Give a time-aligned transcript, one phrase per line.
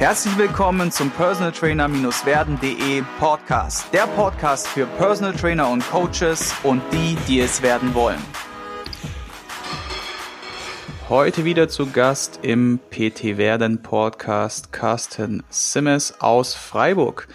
[0.00, 3.92] Herzlich willkommen zum Personal Trainer-werden.de Podcast.
[3.92, 8.18] Der Podcast für Personal Trainer und Coaches und die, die es werden wollen.
[11.10, 17.28] Heute wieder zu Gast im PT Werden Podcast Carsten Simmes aus Freiburg.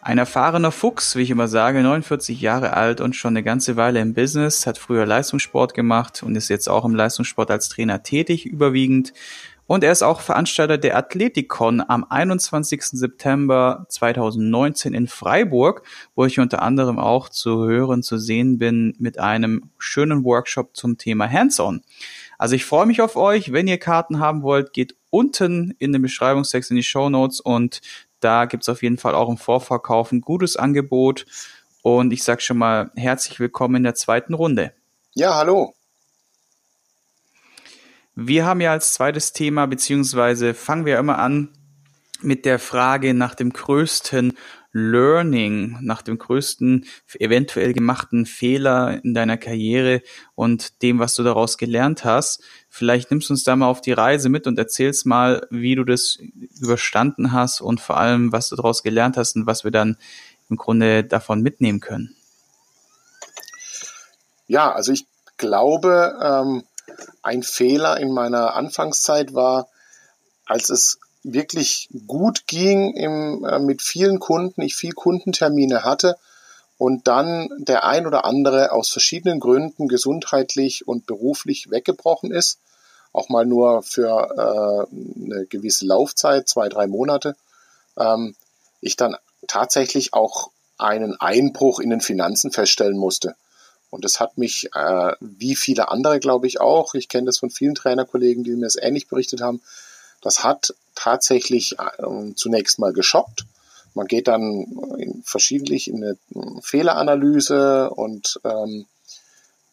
[0.00, 4.00] Ein erfahrener Fuchs, wie ich immer sage, 49 Jahre alt und schon eine ganze Weile
[4.00, 8.46] im Business, hat früher Leistungssport gemacht und ist jetzt auch im Leistungssport als Trainer tätig
[8.46, 9.12] überwiegend.
[9.66, 12.82] Und er ist auch Veranstalter der Athletikon am 21.
[12.82, 19.18] September 2019 in Freiburg, wo ich unter anderem auch zu hören, zu sehen bin mit
[19.18, 21.82] einem schönen Workshop zum Thema Hands-on.
[22.36, 23.52] Also ich freue mich auf euch.
[23.52, 27.80] Wenn ihr Karten haben wollt, geht unten in den Beschreibungstext in die Show Notes und
[28.20, 31.24] da gibt's auf jeden Fall auch im Vorverkauf ein gutes Angebot.
[31.82, 34.72] Und ich sage schon mal herzlich willkommen in der zweiten Runde.
[35.14, 35.74] Ja, hallo.
[38.16, 41.48] Wir haben ja als zweites Thema, beziehungsweise fangen wir immer an
[42.20, 44.34] mit der Frage nach dem größten
[44.72, 46.86] Learning, nach dem größten
[47.20, 50.02] eventuell gemachten Fehler in deiner Karriere
[50.34, 52.42] und dem, was du daraus gelernt hast.
[52.68, 55.84] Vielleicht nimmst du uns da mal auf die Reise mit und erzählst mal, wie du
[55.84, 56.18] das
[56.60, 59.96] überstanden hast und vor allem, was du daraus gelernt hast und was wir dann
[60.50, 62.16] im Grunde davon mitnehmen können.
[64.46, 66.64] Ja, also ich glaube, ähm,
[67.22, 69.68] ein Fehler in meiner Anfangszeit war,
[70.46, 76.16] als es wirklich gut ging im, äh, mit vielen Kunden, ich viel Kundentermine hatte
[76.76, 82.58] und dann der ein oder andere aus verschiedenen Gründen gesundheitlich und beruflich weggebrochen ist,
[83.12, 87.36] auch mal nur für äh, eine gewisse Laufzeit, zwei, drei Monate,
[87.96, 88.34] ähm,
[88.80, 93.34] ich dann tatsächlich auch einen Einbruch in den Finanzen feststellen musste.
[93.94, 97.50] Und das hat mich, äh, wie viele andere, glaube ich, auch, ich kenne das von
[97.50, 99.62] vielen Trainerkollegen, die mir es ähnlich berichtet haben,
[100.20, 103.44] das hat tatsächlich äh, zunächst mal geschockt.
[103.94, 104.66] Man geht dann
[104.98, 106.18] in verschiedentlich in eine
[106.60, 108.86] Fehleranalyse und ähm,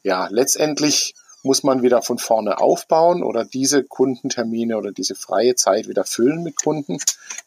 [0.03, 5.87] ja, letztendlich muss man wieder von vorne aufbauen oder diese Kundentermine oder diese freie Zeit
[5.87, 6.99] wieder füllen mit Kunden,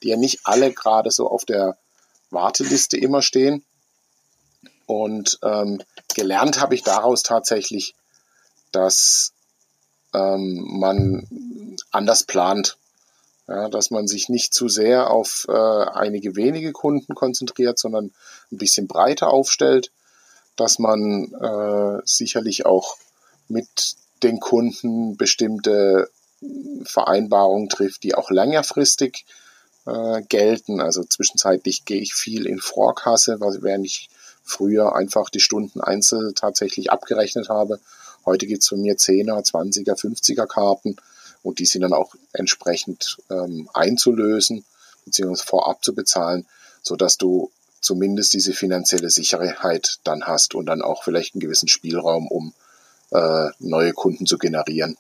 [0.03, 1.77] die ja nicht alle gerade so auf der
[2.31, 3.65] Warteliste immer stehen.
[4.87, 5.83] Und ähm,
[6.15, 7.95] gelernt habe ich daraus tatsächlich,
[8.73, 9.33] dass
[10.13, 12.77] ähm, man anders plant.
[13.47, 18.11] Ja, dass man sich nicht zu sehr auf äh, einige wenige Kunden konzentriert, sondern
[18.51, 19.91] ein bisschen breiter aufstellt,
[20.57, 22.97] dass man äh, sicherlich auch
[23.49, 26.09] mit den Kunden bestimmte
[26.85, 29.27] Vereinbarungen trifft, die auch längerfristig
[29.87, 30.81] äh, gelten.
[30.81, 34.09] Also zwischenzeitlich gehe ich viel in Vorkasse, während ich
[34.45, 37.81] früher einfach die Stunden einzeln tatsächlich abgerechnet habe.
[38.25, 40.97] Heute gibt's von mir 10er, 20er, 50er Karten
[41.43, 44.65] und die sind dann auch entsprechend ähm, einzulösen
[45.05, 45.43] bzw.
[45.45, 46.47] vorab zu bezahlen,
[46.83, 47.51] sodass du
[47.81, 52.55] zumindest diese finanzielle Sicherheit dann hast und dann auch vielleicht einen gewissen Spielraum, um
[53.11, 54.97] äh, neue Kunden zu generieren.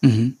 [0.00, 0.38] Mhm.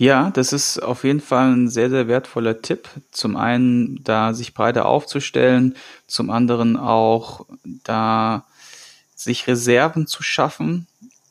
[0.00, 2.88] Ja, das ist auf jeden Fall ein sehr, sehr wertvoller Tipp.
[3.10, 5.74] Zum einen, da sich breiter aufzustellen,
[6.06, 7.46] zum anderen auch
[7.82, 8.44] da
[9.16, 10.86] sich Reserven zu schaffen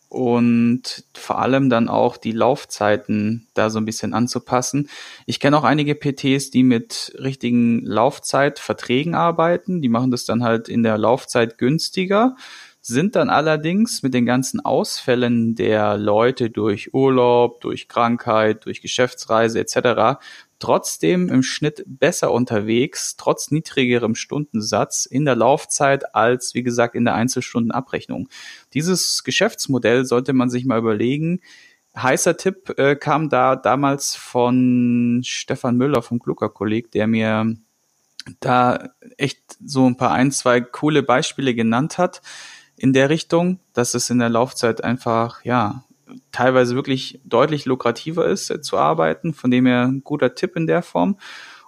[0.09, 4.89] und vor allem dann auch die Laufzeiten da so ein bisschen anzupassen.
[5.25, 9.81] Ich kenne auch einige PTs, die mit richtigen Laufzeitverträgen arbeiten.
[9.81, 12.35] Die machen das dann halt in der Laufzeit günstiger
[12.87, 19.59] sind dann allerdings mit den ganzen Ausfällen der Leute durch Urlaub, durch Krankheit, durch Geschäftsreise
[19.59, 20.21] etc.
[20.59, 27.03] trotzdem im Schnitt besser unterwegs, trotz niedrigerem Stundensatz in der Laufzeit als, wie gesagt, in
[27.03, 28.29] der Einzelstundenabrechnung.
[28.73, 31.41] Dieses Geschäftsmodell sollte man sich mal überlegen.
[31.93, 37.57] Heißer Tipp äh, kam da damals von Stefan Müller vom Glucker-Kolleg, der mir
[38.39, 42.21] da echt so ein paar ein, zwei coole Beispiele genannt hat
[42.77, 45.83] in der Richtung, dass es in der Laufzeit einfach, ja,
[46.31, 49.33] teilweise wirklich deutlich lukrativer ist äh, zu arbeiten.
[49.33, 51.17] Von dem her ein guter Tipp in der Form.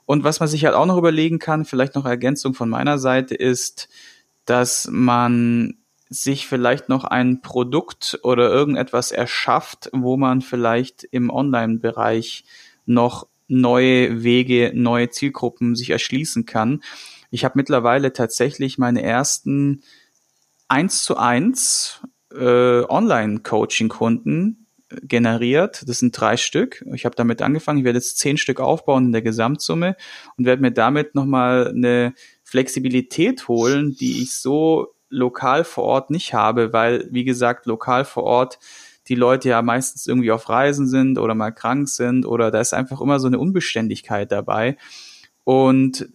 [0.05, 3.35] Und was man sich halt auch noch überlegen kann, vielleicht noch Ergänzung von meiner Seite,
[3.35, 3.89] ist,
[4.45, 5.75] dass man
[6.09, 12.43] sich vielleicht noch ein Produkt oder irgendetwas erschafft, wo man vielleicht im Online-Bereich
[12.87, 16.81] noch neue Wege, neue Zielgruppen sich erschließen kann.
[17.29, 19.83] Ich habe mittlerweile tatsächlich meine ersten
[20.69, 22.01] eins zu eins
[22.33, 24.67] äh, Online-Coaching-Kunden
[25.03, 25.83] generiert.
[25.87, 26.83] Das sind drei Stück.
[26.93, 27.79] Ich habe damit angefangen.
[27.79, 29.95] Ich werde jetzt zehn Stück aufbauen in der Gesamtsumme
[30.37, 32.13] und werde mir damit nochmal eine
[32.43, 38.23] Flexibilität holen, die ich so lokal vor Ort nicht habe, weil, wie gesagt, lokal vor
[38.23, 38.59] Ort
[39.07, 42.73] die Leute ja meistens irgendwie auf Reisen sind oder mal krank sind oder da ist
[42.73, 44.77] einfach immer so eine Unbeständigkeit dabei.
[45.43, 46.09] Und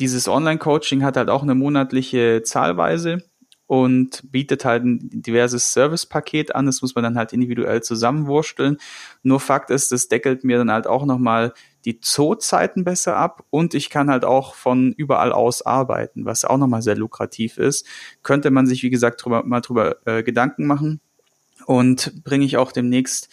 [0.00, 3.22] dieses Online-Coaching hat halt auch eine monatliche Zahlweise
[3.72, 6.66] und bietet halt ein diverses Service-Paket an.
[6.66, 8.76] Das muss man dann halt individuell zusammenwursteln.
[9.22, 11.54] Nur Fakt ist, das deckelt mir dann halt auch nochmal
[11.86, 16.58] die Zoozeiten besser ab und ich kann halt auch von überall aus arbeiten, was auch
[16.58, 17.86] nochmal sehr lukrativ ist.
[18.22, 21.00] Könnte man sich, wie gesagt, drüber, mal drüber äh, Gedanken machen
[21.64, 23.30] und bringe ich auch demnächst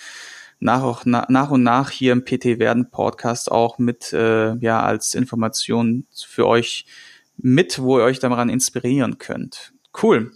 [0.61, 4.81] nach, auch, na, nach und nach hier im PT Werden Podcast auch mit, äh, ja,
[4.81, 6.85] als Information für euch
[7.35, 9.73] mit, wo ihr euch daran inspirieren könnt.
[9.93, 10.31] Cool.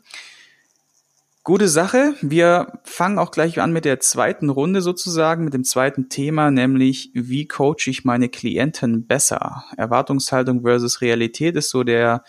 [1.44, 2.16] Gute Sache.
[2.22, 7.12] Wir fangen auch gleich an mit der zweiten Runde sozusagen, mit dem zweiten Thema, nämlich
[7.14, 9.66] wie coache ich meine Klienten besser?
[9.76, 12.24] Erwartungshaltung versus Realität ist so der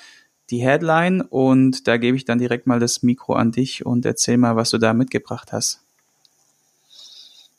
[0.51, 4.37] die Headline und da gebe ich dann direkt mal das Mikro an dich und erzähl
[4.37, 5.81] mal, was du da mitgebracht hast.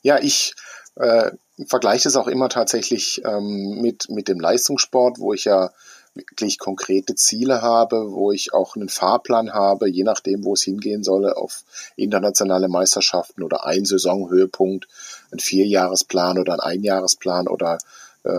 [0.01, 0.53] Ja, ich
[0.95, 1.31] äh,
[1.67, 5.71] vergleiche das auch immer tatsächlich ähm, mit, mit dem Leistungssport, wo ich ja
[6.15, 11.03] wirklich konkrete Ziele habe, wo ich auch einen Fahrplan habe, je nachdem, wo es hingehen
[11.03, 11.63] soll, auf
[11.97, 14.87] internationale Meisterschaften oder ein Saisonhöhepunkt,
[15.31, 17.77] ein Vierjahresplan oder ein Einjahresplan oder
[18.23, 18.29] äh,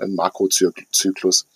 [0.00, 1.46] ein Makrozyklus.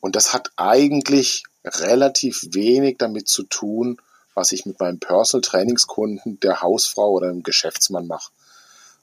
[0.00, 4.00] Und das hat eigentlich relativ wenig damit zu tun,
[4.34, 8.30] was ich mit meinem Personal Trainingskunden, der Hausfrau oder dem Geschäftsmann mache.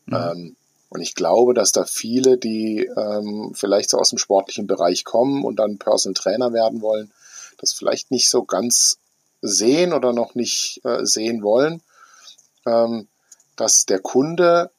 [0.06, 0.16] Mhm.
[0.16, 0.56] Ähm,
[0.94, 5.44] und ich glaube, dass da viele, die ähm, vielleicht so aus dem sportlichen Bereich kommen
[5.44, 7.12] und dann Personal Trainer werden wollen,
[7.58, 9.00] das vielleicht nicht so ganz
[9.42, 11.82] sehen oder noch nicht äh, sehen wollen,
[12.68, 13.08] ähm,
[13.56, 14.70] dass der Kunde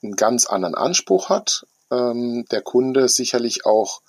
[0.00, 4.00] einen ganz anderen Anspruch hat, ähm, der Kunde sicherlich auch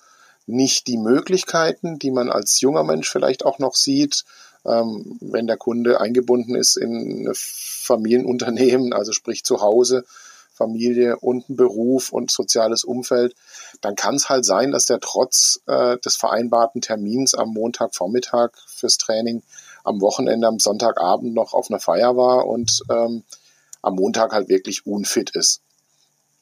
[0.46, 4.24] nicht die Möglichkeiten, die man als junger Mensch vielleicht auch noch sieht,
[4.64, 10.04] ähm, wenn der Kunde eingebunden ist in Familienunternehmen, also sprich zu Hause,
[10.56, 13.34] Familie und ein Beruf und soziales Umfeld,
[13.80, 18.96] dann kann es halt sein, dass der trotz äh, des vereinbarten Termins am Montagvormittag fürs
[18.96, 19.42] Training
[19.84, 23.22] am Wochenende, am Sonntagabend noch auf einer Feier war und ähm,
[23.82, 25.60] am Montag halt wirklich unfit ist.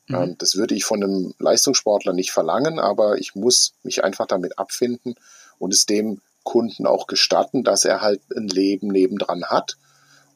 [0.07, 0.15] Mhm.
[0.15, 4.59] Ähm, das würde ich von einem Leistungssportler nicht verlangen, aber ich muss mich einfach damit
[4.59, 5.17] abfinden
[5.59, 9.77] und es dem Kunden auch gestatten, dass er halt ein Leben nebendran hat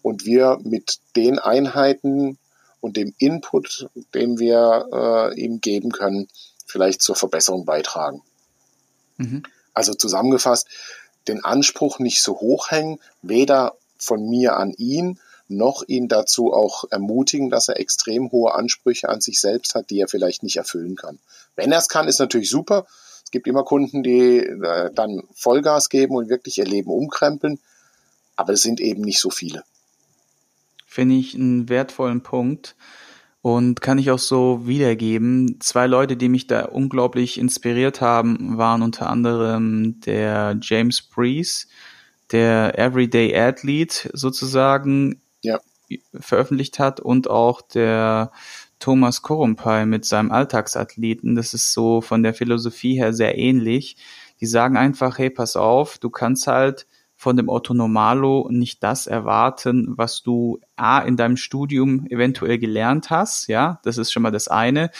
[0.03, 2.39] und wir mit den Einheiten
[2.81, 6.29] und dem Input, den wir äh, ihm geben können,
[6.67, 8.23] vielleicht zur Verbesserung beitragen.
[9.17, 9.43] Mhm.
[9.75, 10.69] Also zusammengefasst,
[11.27, 16.85] den Anspruch nicht so hoch hängen, weder von mir an ihn, noch ihn dazu auch
[16.91, 20.95] ermutigen, dass er extrem hohe Ansprüche an sich selbst hat, die er vielleicht nicht erfüllen
[20.95, 21.19] kann.
[21.57, 22.87] Wenn er es kann, ist natürlich super.
[23.25, 27.59] Es gibt immer Kunden, die äh, dann Vollgas geben und wirklich ihr Leben umkrempeln,
[28.37, 29.65] aber es sind eben nicht so viele
[30.89, 32.75] finde ich einen wertvollen Punkt
[33.43, 35.61] und kann ich auch so wiedergeben.
[35.61, 41.67] Zwei Leute, die mich da unglaublich inspiriert haben, waren unter anderem der James Breeze,
[42.33, 45.61] der Everyday Athlete sozusagen ja.
[46.19, 48.33] veröffentlicht hat und auch der
[48.79, 51.35] Thomas Korumpai mit seinem Alltagsathleten.
[51.35, 53.99] Das ist so von der Philosophie her sehr ähnlich.
[54.41, 56.87] Die sagen einfach, hey, pass auf, du kannst halt
[57.19, 63.11] von dem Otto Normalo nicht das erwarten, was du A in deinem Studium eventuell gelernt
[63.11, 64.91] hast, ja, das ist schon mal das eine.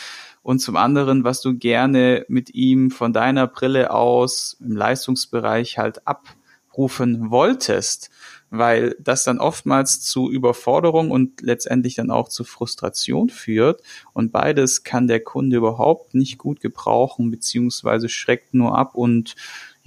[0.43, 6.05] Und zum anderen, was du gerne mit ihm von deiner Brille aus im Leistungsbereich halt
[6.05, 8.09] abrufen wolltest,
[8.49, 13.81] weil das dann oftmals zu Überforderung und letztendlich dann auch zu Frustration führt.
[14.11, 19.35] Und beides kann der Kunde überhaupt nicht gut gebrauchen, beziehungsweise schreckt nur ab und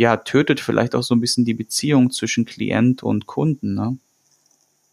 [0.03, 3.99] ja, tötet vielleicht auch so ein bisschen die Beziehung zwischen Klient und Kunden, ne?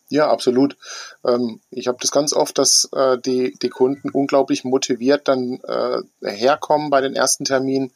[0.10, 0.78] Ja, absolut.
[1.26, 6.02] Ähm, ich habe das ganz oft, dass äh, die, die Kunden unglaublich motiviert dann äh,
[6.22, 7.92] herkommen bei den ersten Terminen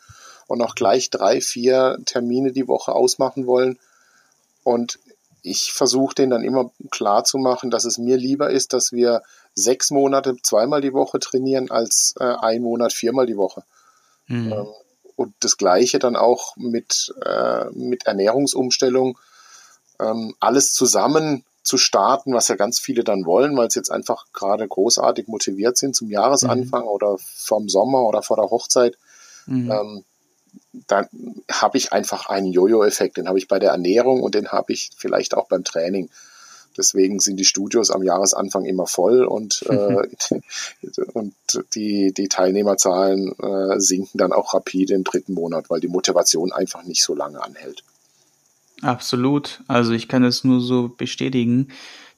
[0.48, 3.78] und auch gleich drei, vier Termine die Woche ausmachen wollen.
[4.64, 4.98] Und
[5.44, 9.22] ich versuche denen dann immer klar zu machen, dass es mir lieber ist, dass wir
[9.54, 13.64] sechs Monate zweimal die Woche trainieren, als äh, ein Monat viermal die Woche.
[14.28, 14.52] Mhm.
[14.52, 14.68] Ähm,
[15.16, 19.18] und das Gleiche dann auch mit, äh, mit Ernährungsumstellung.
[20.00, 24.26] Ähm, alles zusammen zu starten, was ja ganz viele dann wollen, weil sie jetzt einfach
[24.34, 26.90] gerade großartig motiviert sind zum Jahresanfang mhm.
[26.90, 28.98] oder vom Sommer oder vor der Hochzeit.
[29.46, 29.72] Mhm.
[29.72, 30.06] Ähm,
[30.88, 31.08] dann
[31.50, 33.18] habe ich einfach einen Jojo-Effekt.
[33.18, 36.10] Den habe ich bei der Ernährung und den habe ich vielleicht auch beim Training.
[36.78, 40.08] Deswegen sind die Studios am Jahresanfang immer voll und, äh,
[41.14, 41.34] und
[41.76, 46.84] die, die Teilnehmerzahlen äh, sinken dann auch rapide im dritten Monat, weil die Motivation einfach
[46.84, 47.84] nicht so lange anhält.
[48.82, 49.62] Absolut.
[49.68, 51.70] Also ich kann es nur so bestätigen.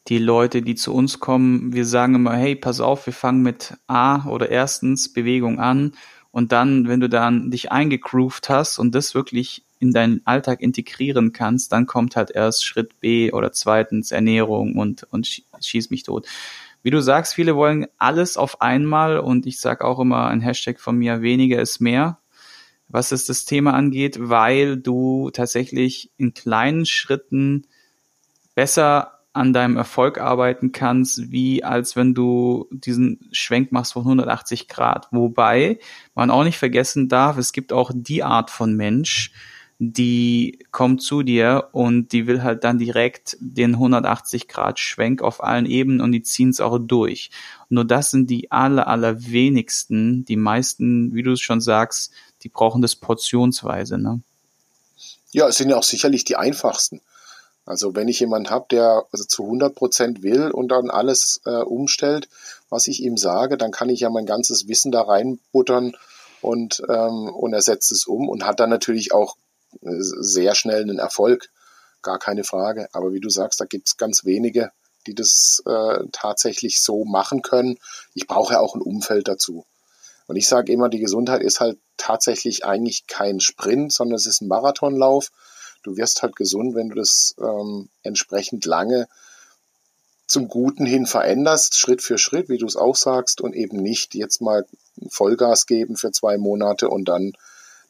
[0.08, 3.74] die Leute, die zu uns kommen, wir sagen immer, hey, pass auf, wir fangen mit
[3.88, 5.94] A oder erstens Bewegung an
[6.32, 11.34] und dann, wenn du dann dich eingegroovt hast und das wirklich in deinen Alltag integrieren
[11.34, 16.28] kannst, dann kommt halt erst Schritt B oder zweitens Ernährung und, und schieß mich tot.
[16.82, 20.80] Wie du sagst, viele wollen alles auf einmal und ich sage auch immer ein Hashtag
[20.80, 22.20] von mir, weniger ist mehr,
[22.88, 27.66] was es das Thema angeht, weil du tatsächlich in kleinen Schritten
[28.54, 34.70] besser an deinem Erfolg arbeiten kannst, wie als wenn du diesen Schwenk machst von 180
[34.70, 35.10] Grad.
[35.12, 35.80] Wobei
[36.14, 39.34] man auch nicht vergessen darf, es gibt auch die Art von Mensch,
[39.78, 45.44] die kommt zu dir und die will halt dann direkt den 180 Grad Schwenk auf
[45.44, 47.30] allen Ebenen und die ziehen es auch durch.
[47.68, 50.24] Nur das sind die aller, aller wenigsten.
[50.26, 52.12] Die meisten, wie du es schon sagst,
[52.44, 54.22] die brauchen das portionsweise, ne?
[55.32, 57.02] Ja, es sind ja auch sicherlich die einfachsten.
[57.66, 61.64] Also wenn ich jemanden habe, der also zu 100 Prozent will und dann alles äh,
[61.64, 62.30] umstellt,
[62.70, 65.98] was ich ihm sage, dann kann ich ja mein ganzes Wissen da reinbuttern
[66.42, 69.36] und, ähm, und er setzt es um und hat dann natürlich auch
[69.82, 71.50] sehr schnell einen Erfolg,
[72.02, 72.88] gar keine Frage.
[72.94, 74.72] Aber wie du sagst, da gibt es ganz wenige,
[75.08, 77.78] die das äh, tatsächlich so machen können.
[78.14, 79.66] Ich brauche ja auch ein Umfeld dazu.
[80.28, 84.42] Und ich sage immer, die Gesundheit ist halt tatsächlich eigentlich kein Sprint, sondern es ist
[84.42, 85.30] ein Marathonlauf
[85.86, 89.08] du wirst halt gesund, wenn du das ähm, entsprechend lange
[90.28, 94.16] zum Guten hin veränderst, Schritt für Schritt, wie du es auch sagst, und eben nicht
[94.16, 94.66] jetzt mal
[95.10, 97.34] Vollgas geben für zwei Monate und dann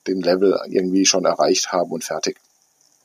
[0.08, 2.38] den Level irgendwie schon erreicht haben und fertig.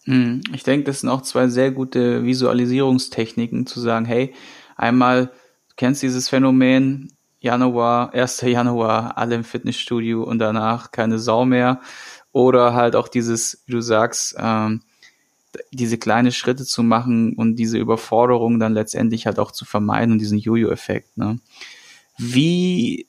[0.05, 4.35] Hm, ich denke, das sind auch zwei sehr gute Visualisierungstechniken, zu sagen, hey,
[4.77, 8.43] einmal, du kennst dieses Phänomen, Januar, 1.
[8.43, 11.81] Januar, alle im Fitnessstudio und danach keine Sau mehr.
[12.33, 14.83] Oder halt auch dieses, wie du sagst, ähm,
[15.73, 20.19] diese kleine Schritte zu machen und diese Überforderung dann letztendlich halt auch zu vermeiden und
[20.19, 21.17] diesen Jojo-Effekt.
[21.17, 21.41] Ne?
[22.19, 23.07] Wie,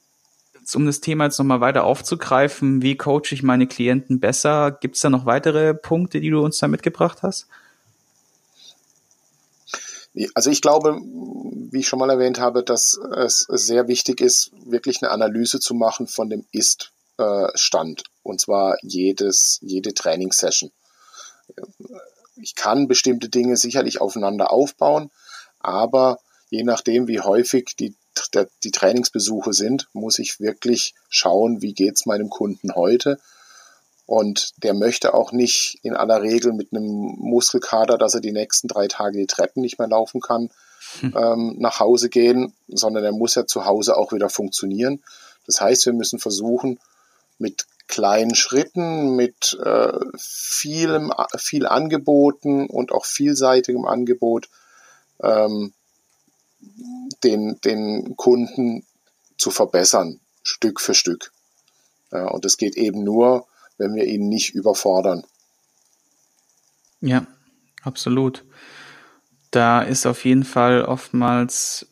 [0.76, 4.72] um das Thema jetzt nochmal weiter aufzugreifen, wie coache ich meine Klienten besser?
[4.72, 7.48] Gibt es da noch weitere Punkte, die du uns da mitgebracht hast?
[10.34, 11.00] Also ich glaube,
[11.72, 15.74] wie ich schon mal erwähnt habe, dass es sehr wichtig ist, wirklich eine Analyse zu
[15.74, 18.04] machen von dem Ist äh, stand.
[18.24, 20.72] Und zwar jedes, jede Trainingssession.
[22.36, 25.12] Ich kann bestimmte Dinge sicherlich aufeinander aufbauen,
[25.60, 27.96] aber je nachdem, wie häufig die,
[28.64, 33.20] die Trainingsbesuche sind, muss ich wirklich schauen, wie geht es meinem Kunden heute.
[34.06, 38.68] Und der möchte auch nicht in aller Regel mit einem Muskelkater, dass er die nächsten
[38.68, 40.50] drei Tage die Treppen nicht mehr laufen kann,
[41.00, 41.16] hm.
[41.16, 45.02] ähm, nach Hause gehen, sondern er muss ja zu Hause auch wieder funktionieren.
[45.46, 46.80] Das heißt, wir müssen versuchen,
[47.38, 54.50] mit kleinen Schritten, mit äh, vielem, viel Angeboten und auch vielseitigem Angebot
[55.22, 55.74] ähm,
[57.24, 58.86] den, den Kunden
[59.38, 61.32] zu verbessern, Stück für Stück.
[62.12, 65.24] Ja, und das geht eben nur, wenn wir ihn nicht überfordern.
[67.00, 67.26] Ja,
[67.84, 68.46] absolut.
[69.50, 71.88] Da ist auf jeden Fall oftmals,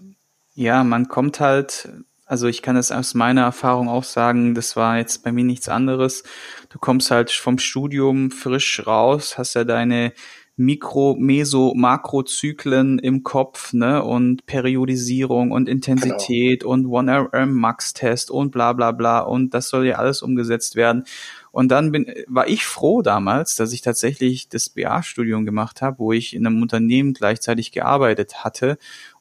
[0.53, 1.89] ja, man kommt halt
[2.29, 5.67] also ich kann es aus meiner Erfahrung auch sagen, das war jetzt bei mir nichts
[5.67, 6.21] anderes.
[6.69, 10.13] Du kommst halt vom Studium frisch raus, hast ja deine
[10.59, 16.73] Mikro-, Meso-, Makrozyklen im Kopf, ne, und Periodisierung und Intensität genau.
[16.73, 21.05] und One-RM-Max-Test und bla bla bla und das soll ja alles umgesetzt werden.
[21.51, 26.11] Und dann bin, war ich froh damals, dass ich tatsächlich das BA-Studium gemacht habe, wo
[26.11, 28.77] ich in einem Unternehmen gleichzeitig gearbeitet hatte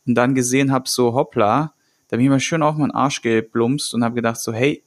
[0.06, 1.72] und dann gesehen habe, so hoppla,
[2.08, 4.82] da bin ich mal schön auf meinen Arsch geblumst und habe gedacht so, hey,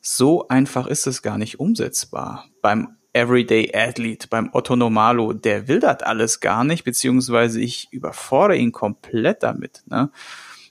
[0.00, 2.46] so einfach ist es gar nicht umsetzbar.
[2.62, 8.58] Beim Everyday Athlete, beim Otto Normalo, der will das alles gar nicht, beziehungsweise ich überfordere
[8.58, 9.82] ihn komplett damit.
[9.86, 10.10] Ne?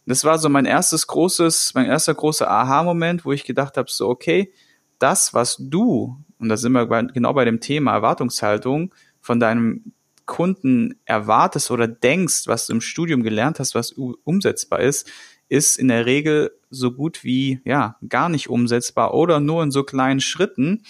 [0.06, 4.08] Das war so mein erstes großes, mein erster großer Aha-Moment, wo ich gedacht habe, so,
[4.08, 4.52] okay,
[4.98, 9.94] das, was du, und da sind wir genau bei dem Thema Erwartungshaltung, von deinem
[10.26, 15.10] Kunden erwartest oder denkst, was du im Studium gelernt hast, was umsetzbar ist,
[15.48, 19.84] ist in der Regel so gut wie ja gar nicht umsetzbar oder nur in so
[19.84, 20.84] kleinen Schritten.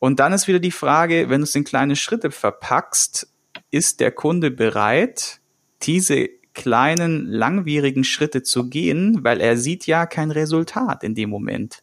[0.00, 3.28] Und dann ist wieder die Frage, wenn du es in kleine Schritte verpackst,
[3.70, 5.40] ist der Kunde bereit,
[5.82, 11.82] diese kleinen, langwierigen Schritte zu gehen, weil er sieht ja kein Resultat in dem Moment,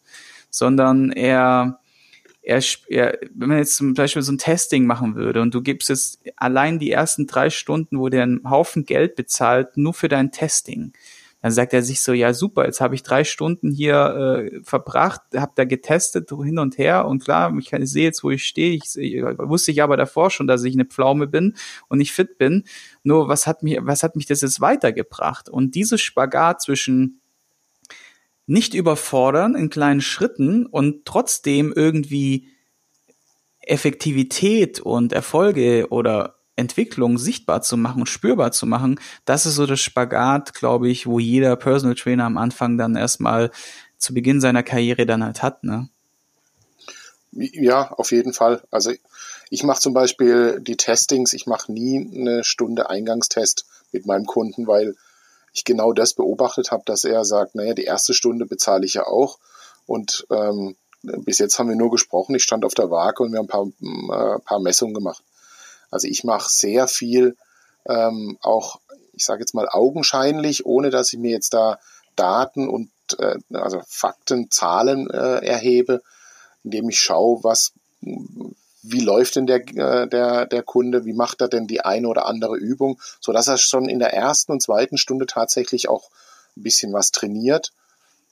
[0.49, 1.79] sondern er,
[2.41, 5.89] er, er, wenn man jetzt zum Beispiel so ein Testing machen würde und du gibst
[5.89, 10.31] jetzt allein die ersten drei Stunden, wo der einen Haufen Geld bezahlt, nur für dein
[10.31, 10.91] Testing,
[11.47, 15.21] dann sagt er sich so, ja super, jetzt habe ich drei Stunden hier äh, verbracht,
[15.33, 18.75] habe da getestet hin und her und klar, ich, ich sehe jetzt, wo ich stehe.
[18.75, 21.55] Ich, ich wusste ich aber davor schon, dass ich eine Pflaume bin
[21.87, 22.65] und nicht fit bin.
[23.03, 25.47] Nur was hat mich, was hat mich das jetzt weitergebracht?
[25.47, 27.21] Und dieses Spagat zwischen
[28.45, 32.49] nicht überfordern in kleinen Schritten und trotzdem irgendwie
[33.61, 39.79] Effektivität und Erfolge oder Entwicklung sichtbar zu machen, spürbar zu machen, das ist so das
[39.79, 43.51] Spagat, glaube ich, wo jeder Personal Trainer am Anfang dann erstmal
[43.97, 45.89] zu Beginn seiner Karriere dann halt hat, ne?
[47.31, 48.63] Ja, auf jeden Fall.
[48.71, 48.91] Also
[49.49, 54.67] ich mache zum Beispiel die Testings, ich mache nie eine Stunde Eingangstest mit meinem Kunden,
[54.67, 54.95] weil
[55.53, 59.05] ich genau das beobachtet habe, dass er sagt, naja, die erste Stunde bezahle ich ja
[59.05, 59.39] auch
[59.85, 63.39] und ähm, bis jetzt haben wir nur gesprochen, ich stand auf der Waage und wir
[63.39, 65.23] haben ein paar, äh, paar Messungen gemacht.
[65.91, 67.35] Also ich mache sehr viel
[67.87, 68.79] ähm, auch,
[69.13, 71.79] ich sage jetzt mal augenscheinlich, ohne dass ich mir jetzt da
[72.15, 72.89] Daten und
[73.19, 76.01] äh, also Fakten, Zahlen äh, erhebe,
[76.63, 81.47] indem ich schaue, was, wie läuft denn der, äh, der, der Kunde, wie macht er
[81.47, 84.97] denn die eine oder andere Übung, so dass er schon in der ersten und zweiten
[84.97, 86.09] Stunde tatsächlich auch
[86.55, 87.71] ein bisschen was trainiert.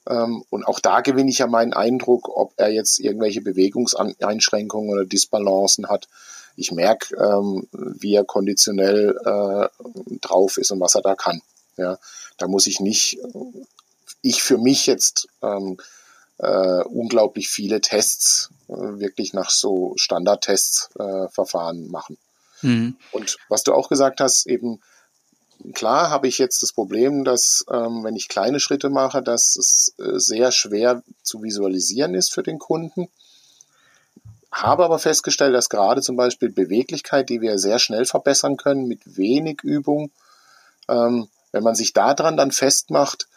[0.07, 5.05] Ähm, und auch da gewinne ich ja meinen Eindruck, ob er jetzt irgendwelche Bewegungseinschränkungen oder
[5.05, 6.07] Disbalancen hat
[6.55, 11.41] ich merke, ähm, wie er konditionell äh, drauf ist und was er da kann.
[11.77, 11.97] Ja,
[12.37, 13.19] da muss ich nicht,
[14.21, 15.77] ich für mich jetzt ähm,
[16.37, 22.17] äh, unglaublich viele Tests, äh, wirklich nach so Standardtests äh, Verfahren machen.
[22.61, 22.95] Mhm.
[23.11, 24.81] Und was du auch gesagt hast, eben
[25.73, 29.93] klar habe ich jetzt das Problem, dass ähm, wenn ich kleine Schritte mache, dass es
[29.97, 33.09] äh, sehr schwer zu visualisieren ist für den Kunden
[34.63, 39.17] habe aber festgestellt, dass gerade zum Beispiel Beweglichkeit, die wir sehr schnell verbessern können mit
[39.17, 40.11] wenig Übung,
[40.87, 43.27] ähm, wenn man sich daran dann festmacht,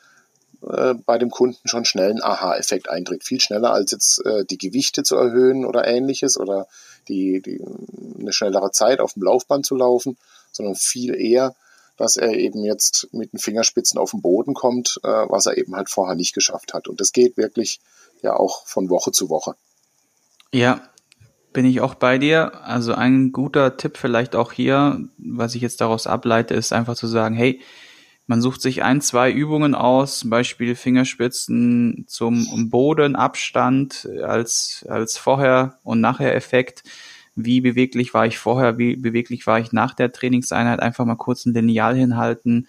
[0.63, 3.25] äh, bei dem Kunden schon schnell ein Aha-Effekt eintritt.
[3.25, 6.67] Viel schneller als jetzt äh, die Gewichte zu erhöhen oder ähnliches oder
[7.09, 7.61] die, die,
[8.19, 10.17] eine schnellere Zeit auf dem Laufband zu laufen,
[10.53, 11.55] sondern viel eher,
[11.97, 15.75] dass er eben jetzt mit den Fingerspitzen auf den Boden kommt, äh, was er eben
[15.75, 16.89] halt vorher nicht geschafft hat.
[16.89, 17.81] Und das geht wirklich
[18.23, 19.55] ja auch von Woche zu Woche.
[20.53, 20.81] Ja,
[21.59, 22.65] bin ich auch bei dir.
[22.65, 27.09] Also ein guter Tipp vielleicht auch hier, was ich jetzt daraus ableite, ist einfach zu
[27.09, 27.61] sagen, hey,
[28.29, 35.81] man sucht sich ein, zwei Übungen aus, zum Beispiel Fingerspitzen zum Bodenabstand als, als Vorher-
[35.83, 36.85] und Nachher-Effekt.
[37.35, 40.79] Wie beweglich war ich vorher, wie beweglich war ich nach der Trainingseinheit?
[40.79, 42.69] Einfach mal kurz ein Lineal hinhalten.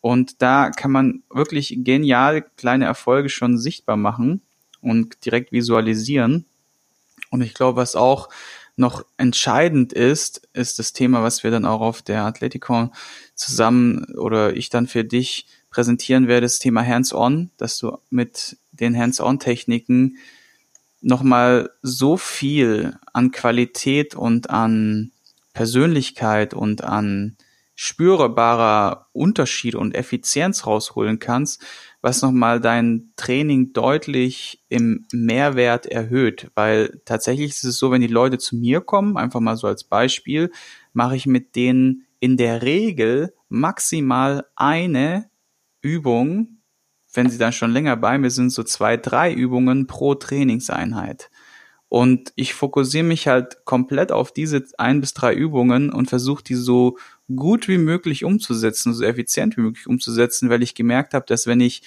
[0.00, 4.40] Und da kann man wirklich genial kleine Erfolge schon sichtbar machen
[4.80, 6.46] und direkt visualisieren.
[7.32, 8.28] Und ich glaube, was auch
[8.76, 12.92] noch entscheidend ist, ist das Thema, was wir dann auch auf der Athleticon
[13.34, 18.96] zusammen oder ich dann für dich präsentieren werde, das Thema Hands-on, dass du mit den
[18.96, 20.18] Hands-on-Techniken
[21.00, 25.10] nochmal so viel an Qualität und an
[25.54, 27.36] Persönlichkeit und an
[27.74, 31.62] spürbarer Unterschied und Effizienz rausholen kannst,
[32.02, 36.50] was nochmal dein Training deutlich im Mehrwert erhöht.
[36.56, 39.84] Weil tatsächlich ist es so, wenn die Leute zu mir kommen, einfach mal so als
[39.84, 40.50] Beispiel,
[40.92, 45.30] mache ich mit denen in der Regel maximal eine
[45.80, 46.58] Übung,
[47.14, 51.30] wenn sie dann schon länger bei mir sind, so zwei, drei Übungen pro Trainingseinheit.
[51.88, 56.54] Und ich fokussiere mich halt komplett auf diese ein bis drei Übungen und versuche die
[56.54, 56.96] so
[57.36, 61.60] gut wie möglich umzusetzen, so effizient wie möglich umzusetzen, weil ich gemerkt habe, dass wenn
[61.60, 61.82] ich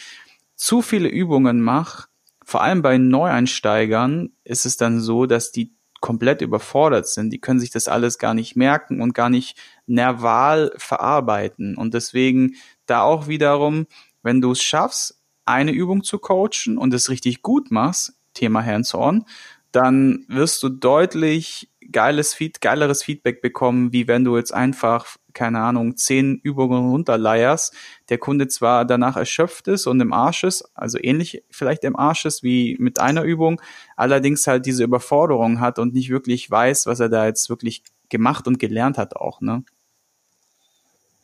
[0.55, 2.07] zu viele Übungen mache,
[2.43, 7.31] vor allem bei Neueinsteigern, ist es dann so, dass die komplett überfordert sind.
[7.31, 11.75] Die können sich das alles gar nicht merken und gar nicht nerval verarbeiten.
[11.75, 12.55] Und deswegen
[12.85, 13.87] da auch wiederum,
[14.21, 19.25] wenn du es schaffst, eine Übung zu coachen und es richtig gut machst, Thema Hands-on,
[19.71, 25.59] dann wirst du deutlich geiles Feed, geileres Feedback bekommen, wie wenn du jetzt einfach, keine
[25.59, 27.73] Ahnung, zehn Übungen runterleierst,
[28.09, 32.25] der Kunde zwar danach erschöpft ist und im Arsch ist, also ähnlich vielleicht im Arsch
[32.25, 33.61] ist wie mit einer Übung,
[33.95, 38.47] allerdings halt diese Überforderung hat und nicht wirklich weiß, was er da jetzt wirklich gemacht
[38.47, 39.63] und gelernt hat auch, ne?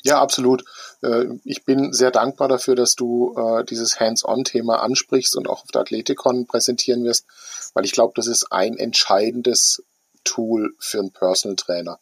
[0.04, 0.63] Ja, absolut.
[1.04, 5.71] Äh, ich bin sehr dankbar dafür, dass du äh, dieses Hands-on-Thema ansprichst und auch auf
[5.71, 7.28] der Athletikon präsentieren wirst,
[7.76, 9.84] weil ich glaube, das ist ein entscheidendes
[10.24, 12.00] Tool für einen Personal Trainer.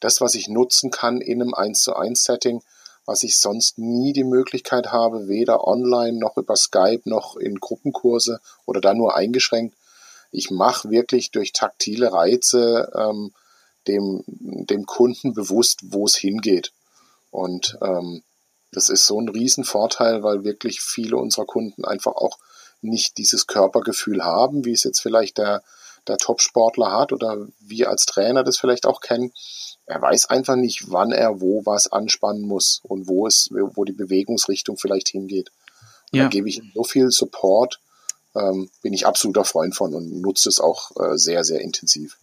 [0.00, 2.62] Das, was ich nutzen kann in einem 1 zu 1 Setting,
[3.04, 8.40] was ich sonst nie die Möglichkeit habe, weder online noch über Skype noch in Gruppenkurse
[8.66, 9.76] oder da nur eingeschränkt.
[10.32, 13.32] Ich mache wirklich durch taktile Reize ähm,
[13.86, 16.72] dem, dem Kunden bewusst, wo es hingeht.
[17.30, 18.22] Und ähm,
[18.72, 22.38] das ist so ein Riesenvorteil, weil wirklich viele unserer Kunden einfach auch
[22.82, 25.62] nicht dieses Körpergefühl haben, wie es jetzt vielleicht der,
[26.08, 29.32] der Top-Sportler hat oder wir als Trainer das vielleicht auch kennen.
[29.86, 33.92] Er weiß einfach nicht, wann er wo was anspannen muss und wo es, wo die
[33.92, 35.50] Bewegungsrichtung vielleicht hingeht.
[36.12, 36.24] Ja.
[36.24, 37.80] Da gebe ich so viel Support,
[38.34, 42.16] ähm, bin ich absoluter Freund von und nutze es auch äh, sehr, sehr intensiv.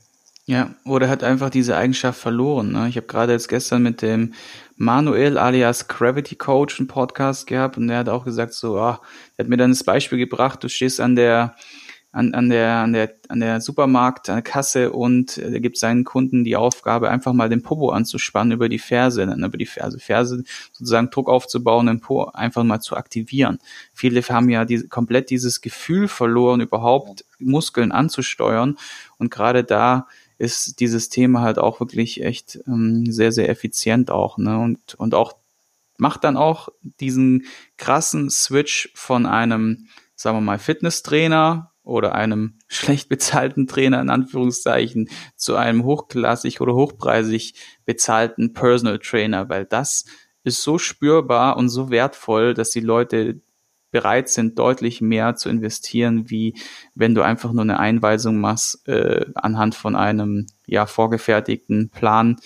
[0.45, 2.73] Ja, oder hat einfach diese Eigenschaft verloren.
[2.73, 2.89] Ne?
[2.89, 4.33] Ich habe gerade jetzt gestern mit dem
[4.75, 8.99] Manuel alias Gravity Coach einen Podcast gehabt und der hat auch gesagt, so, ah,
[9.37, 11.55] er hat mir dann das Beispiel gebracht, du stehst an der
[12.13, 16.03] an, an der an der an der Supermarkt an der Kasse und er gibt seinen
[16.03, 19.99] Kunden die Aufgabe einfach mal den Popo anzuspannen über die Ferse, dann über die Ferse,
[19.99, 23.57] Ferse sozusagen Druck aufzubauen, den Po einfach mal zu aktivieren.
[23.93, 28.77] Viele haben ja die, komplett dieses Gefühl verloren, überhaupt Muskeln anzusteuern
[29.17, 34.37] und gerade da ist dieses Thema halt auch wirklich echt ähm, sehr, sehr effizient auch,
[34.37, 34.59] ne?
[34.59, 35.33] Und, und auch
[35.97, 37.45] macht dann auch diesen
[37.77, 45.09] krassen Switch von einem, sagen wir mal, Fitnesstrainer oder einem schlecht bezahlten Trainer in Anführungszeichen
[45.35, 50.05] zu einem hochklassig oder hochpreisig bezahlten Personal Trainer, weil das
[50.43, 53.41] ist so spürbar und so wertvoll, dass die Leute
[53.91, 56.55] bereit sind, deutlich mehr zu investieren, wie
[56.95, 62.37] wenn du einfach nur eine Einweisung machst äh, anhand von einem ja vorgefertigten Plan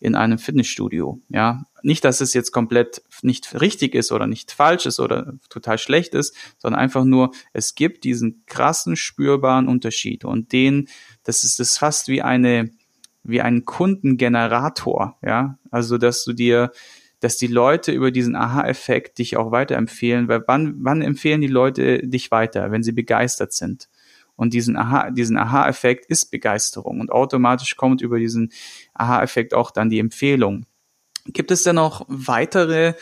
[0.00, 1.20] in einem Fitnessstudio.
[1.28, 5.78] Ja, nicht, dass es jetzt komplett nicht richtig ist oder nicht falsch ist oder total
[5.78, 10.88] schlecht ist, sondern einfach nur, es gibt diesen krassen spürbaren Unterschied und den,
[11.24, 12.70] das ist das fast wie eine
[13.26, 16.72] wie ein Kundengenerator, ja, also dass du dir
[17.24, 22.06] dass die Leute über diesen Aha-Effekt dich auch weiterempfehlen, weil wann, wann empfehlen die Leute
[22.06, 23.88] dich weiter, wenn sie begeistert sind?
[24.36, 28.52] Und diesen Aha, diesen Aha-Effekt ist Begeisterung und automatisch kommt über diesen
[28.94, 30.66] Aha-Effekt auch dann die Empfehlung.
[31.26, 32.94] Gibt es denn noch weitere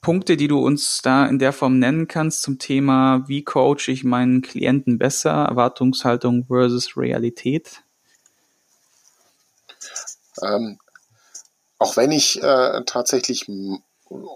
[0.00, 4.04] Punkte, die du uns da in der Form nennen kannst zum Thema, wie coache ich
[4.04, 7.82] meinen Klienten besser, Erwartungshaltung versus Realität?
[10.42, 10.78] Ähm,
[11.78, 13.50] auch wenn ich äh, tatsächlich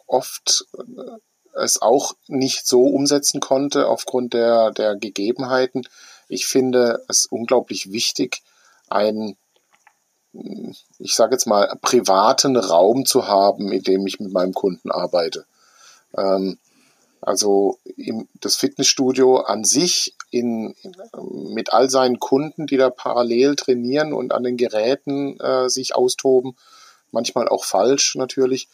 [0.06, 1.18] oft äh,
[1.54, 5.82] es auch nicht so umsetzen konnte aufgrund der, der Gegebenheiten.
[6.28, 8.42] Ich finde es unglaublich wichtig,
[8.88, 9.36] einen,
[10.98, 15.46] ich sage jetzt mal, privaten Raum zu haben, in dem ich mit meinem Kunden arbeite.
[16.16, 16.58] Ähm,
[17.20, 20.94] also im, das Fitnessstudio an sich in, in,
[21.52, 26.56] mit all seinen Kunden, die da parallel trainieren und an den Geräten äh, sich austoben,
[27.10, 28.68] manchmal auch falsch natürlich,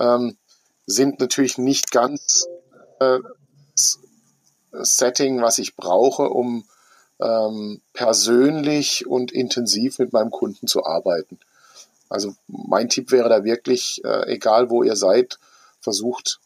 [0.00, 0.36] ähm,
[0.86, 2.46] sind natürlich nicht ganz
[3.00, 3.18] äh,
[4.72, 6.64] Setting, was ich brauche, um
[7.20, 11.38] ähm, persönlich und intensiv mit meinem Kunden zu arbeiten.
[12.08, 15.38] Also mein Tipp wäre da wirklich, äh, egal wo ihr seid,
[15.80, 16.40] versucht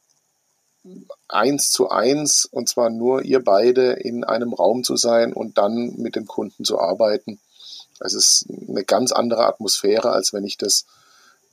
[1.28, 5.96] eins zu eins und zwar nur ihr beide in einem Raum zu sein und dann
[5.96, 7.40] mit dem Kunden zu arbeiten.
[8.00, 10.86] Es ist eine ganz andere Atmosphäre, als wenn ich das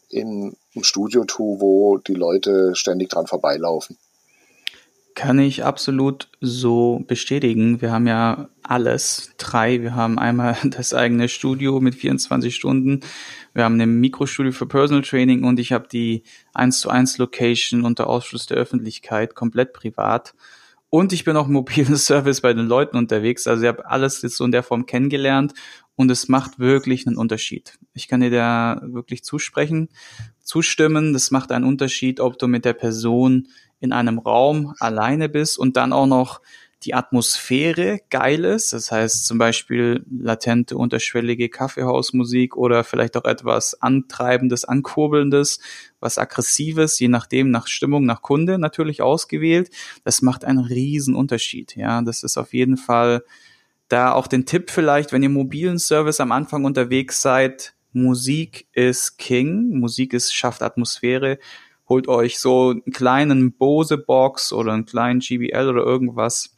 [0.09, 3.97] in einem Studio tue, wo die Leute ständig dran vorbeilaufen.
[5.15, 7.81] Kann ich absolut so bestätigen.
[7.81, 9.81] Wir haben ja alles, drei.
[9.81, 12.99] Wir haben einmal das eigene Studio mit 24 Stunden.
[13.53, 17.85] Wir haben ein Mikrostudio für Personal Training und ich habe die 1 zu 1 Location
[17.85, 20.33] unter Ausschluss der Öffentlichkeit, komplett privat.
[20.95, 23.47] Und ich bin auch im mobilen Service bei den Leuten unterwegs.
[23.47, 25.53] Also ich habe alles jetzt so in der Form kennengelernt
[25.97, 27.77] und es macht wirklich einen Unterschied.
[27.93, 29.89] Ich kann dir da wirklich zusprechen,
[30.41, 31.11] zustimmen.
[31.11, 33.49] Das macht einen Unterschied, ob du mit der Person
[33.81, 36.39] in einem Raum alleine bist und dann auch noch
[36.83, 38.71] die Atmosphäre geil ist.
[38.71, 45.59] Das heißt zum Beispiel latente, unterschwellige Kaffeehausmusik oder vielleicht auch etwas Antreibendes, Ankurbelndes,
[46.05, 49.69] was Aggressives, je nachdem, nach Stimmung, nach Kunde natürlich ausgewählt.
[50.05, 51.75] Das macht einen riesen Unterschied.
[51.75, 53.23] Ja, das ist auf jeden Fall
[53.89, 59.17] da auch den Tipp vielleicht, wenn ihr mobilen Service am Anfang unterwegs seid, Musik ist
[59.17, 61.39] King, Musik ist, schafft Atmosphäre.
[61.87, 66.57] Holt euch so einen kleinen Bose-Box oder einen kleinen GBL oder irgendwas.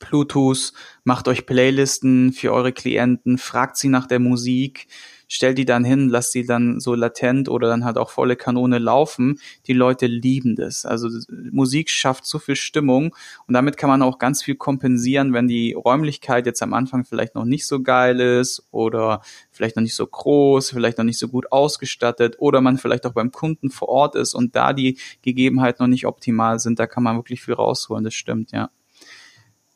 [0.00, 0.72] Bluetooth,
[1.04, 4.88] macht euch Playlisten für eure Klienten, fragt sie nach der Musik,
[5.28, 8.78] stell die dann hin, lass die dann so latent oder dann halt auch volle Kanone
[8.78, 9.40] laufen.
[9.66, 10.86] Die Leute lieben das.
[10.86, 11.08] Also
[11.50, 13.14] Musik schafft so viel Stimmung
[13.46, 17.34] und damit kann man auch ganz viel kompensieren, wenn die Räumlichkeit jetzt am Anfang vielleicht
[17.34, 21.28] noch nicht so geil ist oder vielleicht noch nicht so groß, vielleicht noch nicht so
[21.28, 25.82] gut ausgestattet oder man vielleicht auch beim Kunden vor Ort ist und da die Gegebenheiten
[25.82, 26.78] noch nicht optimal sind.
[26.78, 28.04] Da kann man wirklich viel rausholen.
[28.04, 28.70] Das stimmt, ja.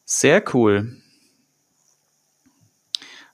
[0.04, 0.96] Sehr cool.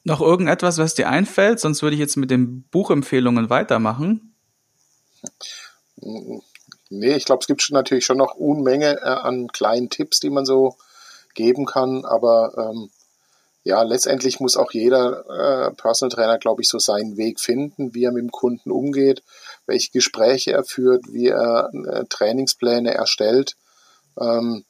[0.05, 1.61] Noch irgendetwas, was dir einfällt?
[1.61, 4.35] Sonst würde ich jetzt mit den Buchempfehlungen weitermachen.
[6.91, 10.45] Nee, ich glaube, es gibt natürlich schon noch Unmenge äh, an kleinen Tipps, die man
[10.45, 10.77] so
[11.35, 12.91] geben kann, aber ähm,
[13.65, 15.25] ja, letztendlich muss auch jeder
[15.71, 19.23] äh, Personal Trainer, glaube ich, so seinen Weg finden, wie er mit dem Kunden umgeht,
[19.65, 23.57] welche Gespräche er führt, wie er äh, Trainingspläne erstellt.
[24.21, 24.65] Ähm,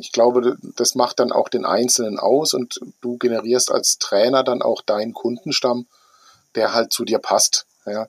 [0.00, 4.62] ich glaube, das macht dann auch den Einzelnen aus und du generierst als Trainer dann
[4.62, 5.86] auch deinen Kundenstamm,
[6.54, 7.66] der halt zu dir passt.
[7.86, 8.08] Ja.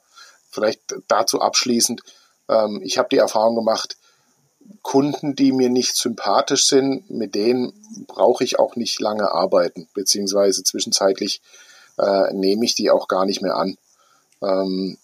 [0.49, 2.01] Vielleicht dazu abschließend,
[2.49, 3.97] ähm, ich habe die Erfahrung gemacht,
[4.82, 7.73] Kunden, die mir nicht sympathisch sind, mit denen
[8.08, 11.41] brauche ich auch nicht lange arbeiten, beziehungsweise zwischenzeitlich
[11.97, 13.78] äh, nehme ich die auch gar nicht mehr an.
[14.41, 14.97] Ähm,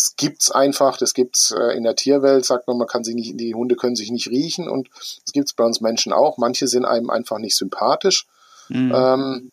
[0.00, 3.38] es gibt's einfach, das gibt's äh, in der Tierwelt, sagt man, man kann sie nicht,
[3.38, 4.88] die Hunde können sich nicht riechen und
[5.24, 6.38] das gibt's bei uns Menschen auch.
[6.38, 8.26] Manche sind einem einfach nicht sympathisch.
[8.68, 8.92] Mhm.
[8.94, 9.52] Ähm,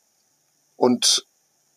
[0.76, 1.26] und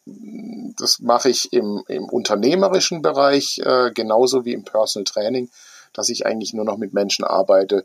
[0.07, 5.51] das mache ich im, im unternehmerischen Bereich äh, genauso wie im Personal Training
[5.93, 7.85] dass ich eigentlich nur noch mit Menschen arbeite,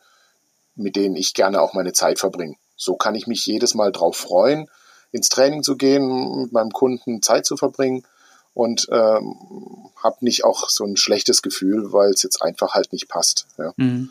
[0.75, 2.55] mit denen ich gerne auch meine Zeit verbringe.
[2.75, 4.69] So kann ich mich jedes Mal drauf freuen,
[5.11, 8.05] ins Training zu gehen, mit meinem Kunden Zeit zu verbringen
[8.55, 9.35] und ähm,
[10.01, 13.45] habe nicht auch so ein schlechtes Gefühl, weil es jetzt einfach halt nicht passt.
[13.59, 13.73] Ja.
[13.75, 14.09] Mhm.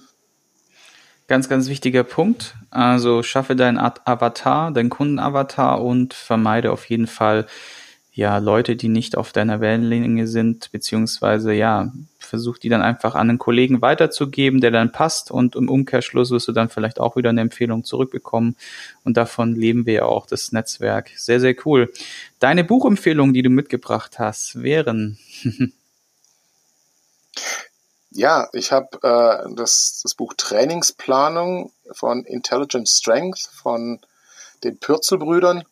[1.26, 2.54] Ganz, ganz wichtiger Punkt.
[2.70, 7.46] Also schaffe deinen Avatar, deinen Kundenavatar und vermeide auf jeden Fall
[8.14, 13.28] ja Leute, die nicht auf deiner Wellenlinie sind, beziehungsweise ja, versuch die dann einfach an
[13.28, 17.30] einen Kollegen weiterzugeben, der dann passt und im Umkehrschluss wirst du dann vielleicht auch wieder
[17.30, 18.56] eine Empfehlung zurückbekommen
[19.02, 21.10] und davon leben wir ja auch, das Netzwerk.
[21.16, 21.92] Sehr, sehr cool.
[22.38, 25.18] Deine Buchempfehlungen, die du mitgebracht hast, wären?
[28.10, 33.98] ja, ich habe äh, das, das Buch Trainingsplanung von Intelligent Strength von
[34.62, 35.64] den Pürzelbrüdern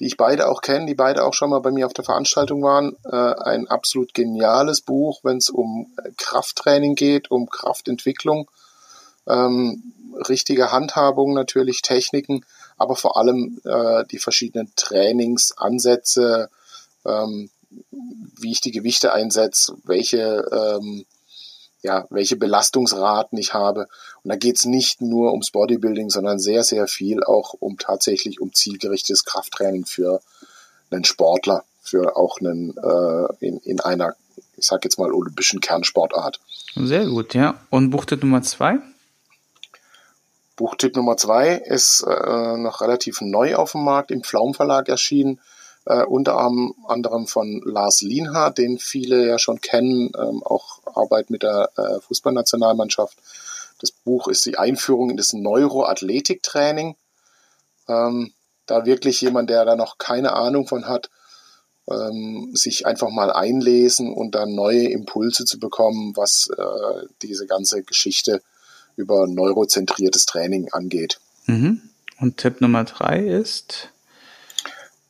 [0.00, 2.62] die ich beide auch kenne, die beide auch schon mal bei mir auf der Veranstaltung
[2.62, 2.96] waren.
[3.04, 8.50] Äh, ein absolut geniales Buch, wenn es um Krafttraining geht, um Kraftentwicklung,
[9.26, 9.92] ähm,
[10.28, 12.44] richtige Handhabung natürlich, Techniken,
[12.76, 16.50] aber vor allem äh, die verschiedenen Trainingsansätze,
[17.04, 17.50] ähm,
[18.40, 21.06] wie ich die Gewichte einsetze, welche ähm,
[21.84, 23.88] ja, welche Belastungsraten ich habe.
[24.24, 28.40] Und da geht es nicht nur ums Bodybuilding, sondern sehr, sehr viel auch um tatsächlich
[28.40, 30.20] um zielgerichtetes Krafttraining für
[30.90, 34.14] einen Sportler, für auch einen äh, in, in einer,
[34.56, 36.40] ich sag jetzt mal, olympischen Kernsportart.
[36.74, 37.60] Sehr gut, ja.
[37.70, 38.78] Und Buchtipp Nummer zwei?
[40.56, 45.38] Buchtipp Nummer zwei ist äh, noch relativ neu auf dem Markt, im Pflaum Verlag erschienen
[45.86, 51.42] äh, unter anderem von Lars Lienhardt, den viele ja schon kennen, ähm, auch Arbeit mit
[51.42, 53.16] der äh, Fußballnationalmannschaft.
[53.84, 56.96] Das Buch ist die Einführung in das Neuroathletiktraining.
[57.86, 58.32] Ähm,
[58.64, 61.10] da wirklich jemand, der da noch keine Ahnung von hat,
[61.86, 67.82] ähm, sich einfach mal einlesen und dann neue Impulse zu bekommen, was äh, diese ganze
[67.82, 68.40] Geschichte
[68.96, 71.20] über neurozentriertes Training angeht.
[71.44, 71.82] Mhm.
[72.20, 73.90] Und Tipp Nummer drei ist?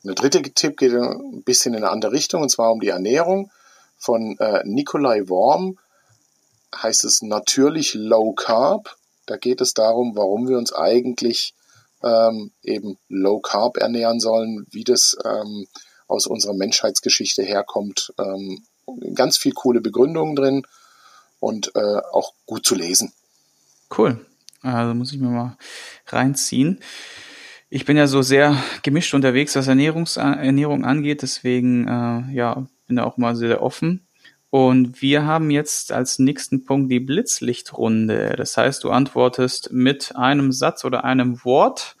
[0.03, 3.51] Der dritte Tipp geht ein bisschen in eine andere Richtung, und zwar um die Ernährung.
[3.97, 5.77] Von äh, Nikolai Worm
[6.81, 8.95] heißt es natürlich Low Carb.
[9.25, 11.53] Da geht es darum, warum wir uns eigentlich
[12.03, 15.67] ähm, eben Low Carb ernähren sollen, wie das ähm,
[16.07, 18.13] aus unserer Menschheitsgeschichte herkommt.
[18.19, 18.65] Ähm,
[19.15, 20.63] ganz viel coole Begründungen drin
[21.39, 23.13] und äh, auch gut zu lesen.
[23.95, 24.25] Cool.
[24.61, 25.57] Also muss ich mir mal
[26.07, 26.81] reinziehen
[27.69, 32.95] ich bin ja so sehr gemischt unterwegs, was Ernährungs Ernährung angeht, deswegen äh, ja, bin
[32.95, 34.04] da auch mal sehr offen.
[34.55, 38.35] Und wir haben jetzt als nächsten Punkt die Blitzlichtrunde.
[38.37, 41.97] Das heißt, du antwortest mit einem Satz oder einem Wort.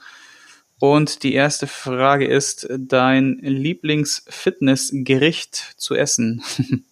[0.79, 6.45] Und die erste Frage ist dein Lieblingsfitnessgericht zu essen.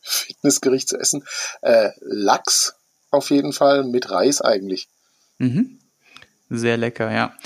[0.00, 1.22] Fitnessgericht zu essen?
[1.60, 2.74] Äh, Lachs
[3.10, 4.88] auf jeden Fall mit Reis eigentlich.
[5.36, 5.80] Mhm.
[6.48, 7.36] Sehr lecker, ja.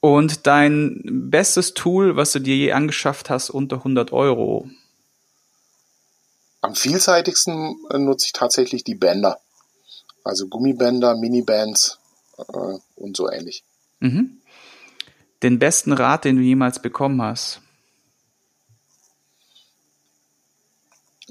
[0.00, 1.00] Und dein
[1.30, 4.68] bestes Tool, was du dir je angeschafft hast, unter 100 Euro?
[6.60, 9.38] Am vielseitigsten äh, nutze ich tatsächlich die Bänder.
[10.24, 11.98] Also Gummibänder, Minibands
[12.38, 13.64] äh, und so ähnlich.
[14.00, 14.40] Mhm.
[15.42, 17.60] Den besten Rat, den du jemals bekommen hast?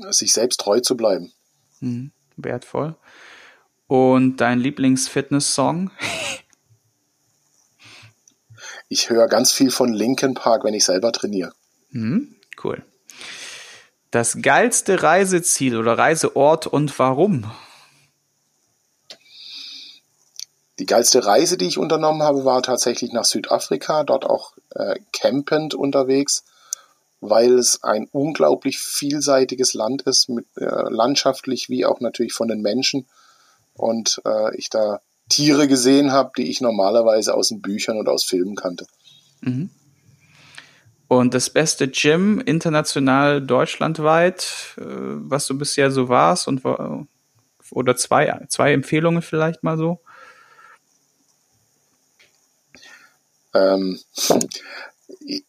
[0.09, 1.33] Sich selbst treu zu bleiben.
[1.79, 2.11] Mhm.
[2.37, 2.95] Wertvoll.
[3.87, 5.91] Und dein Lieblings-Fitness-Song?
[8.89, 11.53] ich höre ganz viel von Linkin Park, wenn ich selber trainiere.
[11.91, 12.83] Mhm, cool.
[14.11, 17.51] Das geilste Reiseziel oder Reiseort und warum?
[20.79, 25.73] Die geilste Reise, die ich unternommen habe, war tatsächlich nach Südafrika, dort auch äh, campend
[25.73, 26.43] unterwegs,
[27.21, 32.61] weil es ein unglaublich vielseitiges Land ist, mit, äh, landschaftlich wie auch natürlich von den
[32.61, 33.07] Menschen.
[33.77, 38.23] und äh, ich da Tiere gesehen habe, die ich normalerweise aus den Büchern und aus
[38.23, 38.87] Filmen kannte.
[39.41, 39.69] Mhm.
[41.07, 46.63] Und das beste Gym international deutschlandweit, äh, was du bisher so warst und
[47.71, 49.99] oder zwei, zwei Empfehlungen vielleicht mal so?
[53.53, 53.99] Ähm,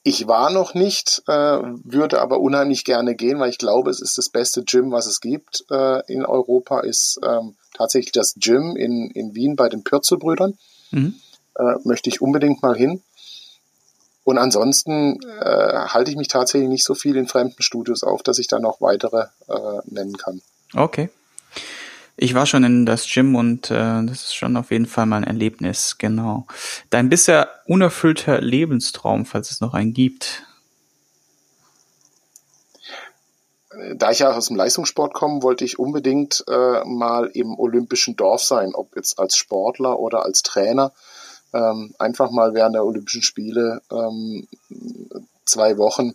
[0.03, 4.17] ich war noch nicht, äh, würde aber unheimlich gerne gehen, weil ich glaube, es ist
[4.17, 9.11] das beste Gym, was es gibt äh, in Europa, ist ähm, tatsächlich das Gym in,
[9.11, 10.57] in Wien bei den Pürzelbrüdern.
[10.93, 11.15] Mhm.
[11.57, 13.03] Äh, möchte ich unbedingt mal hin.
[14.27, 18.41] Und ansonsten äh, halte ich mich tatsächlich nicht so viel in fremden Studios auf, dass
[18.41, 20.43] ich da noch weitere äh, nennen kann.
[20.75, 21.11] Okay.
[22.17, 25.19] Ich war schon in das Gym und äh, das ist schon auf jeden Fall mal
[25.19, 26.49] ein Erlebnis, genau.
[26.91, 30.43] Dein bisher unerfüllter Lebenstraum, falls es noch einen gibt.
[33.95, 38.43] Da ich ja aus dem Leistungssport komme, wollte ich unbedingt äh, mal im olympischen Dorf
[38.43, 40.93] sein, ob jetzt als Sportler oder als Trainer.
[41.57, 44.47] Ähm, einfach mal während der Olympischen Spiele ähm,
[45.45, 46.15] zwei Wochen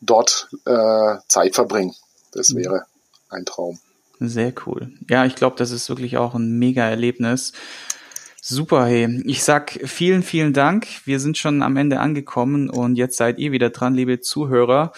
[0.00, 1.94] dort äh, Zeit verbringen.
[2.32, 2.58] Das mhm.
[2.58, 2.84] wäre
[3.30, 3.78] ein Traum.
[4.18, 4.92] Sehr cool.
[5.08, 7.52] Ja, ich glaube, das ist wirklich auch ein mega Erlebnis.
[8.42, 9.22] Super, hey.
[9.24, 10.86] Ich sag vielen, vielen Dank.
[11.04, 14.92] Wir sind schon am Ende angekommen und jetzt seid ihr wieder dran, liebe Zuhörer.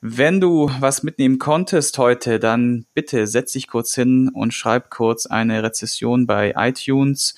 [0.00, 5.26] Wenn du was mitnehmen konntest heute, dann bitte setz dich kurz hin und schreib kurz
[5.26, 7.34] eine Rezession bei iTunes.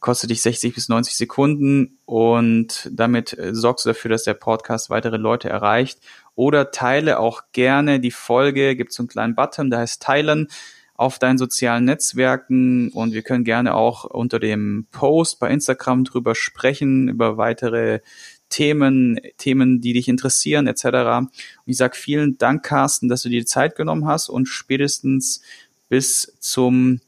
[0.00, 5.16] Kostet dich 60 bis 90 Sekunden und damit sorgst du dafür, dass der Podcast weitere
[5.16, 5.98] Leute erreicht
[6.36, 8.76] oder teile auch gerne die Folge.
[8.76, 10.48] Gibt so einen kleinen Button, der heißt Teilen
[10.94, 16.34] auf deinen sozialen Netzwerken und wir können gerne auch unter dem Post bei Instagram drüber
[16.34, 18.00] sprechen, über weitere
[18.48, 20.84] Themen, Themen, die dich interessieren, etc.
[20.84, 21.30] Und
[21.66, 25.42] ich sage vielen Dank, Carsten, dass du dir die Zeit genommen hast und spätestens
[25.88, 27.00] bis zum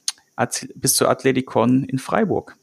[0.75, 2.57] bis zur Athletikon in Freiburg.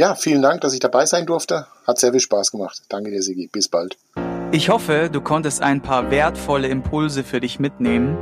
[0.00, 1.66] Ja, vielen Dank, dass ich dabei sein durfte.
[1.84, 2.82] Hat sehr viel Spaß gemacht.
[2.88, 3.48] Danke dir, Sigi.
[3.50, 3.98] Bis bald.
[4.52, 8.16] Ich hoffe, du konntest ein paar wertvolle Impulse für dich mitnehmen.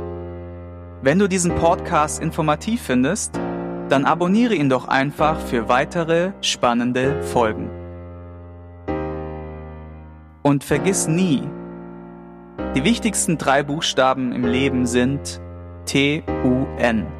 [1.03, 3.35] Wenn du diesen Podcast informativ findest,
[3.89, 7.69] dann abonniere ihn doch einfach für weitere spannende Folgen.
[10.41, 11.47] Und vergiss nie,
[12.75, 15.39] die wichtigsten drei Buchstaben im Leben sind
[15.85, 17.16] T-U-N.